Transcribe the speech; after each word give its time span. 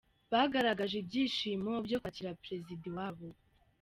Bagaragaje 0.31 0.95
ibyishimo 0.99 1.71
byo 1.85 1.97
kwakira 2.01 2.37
Perezida 2.43 2.83
iwabo. 2.89 3.27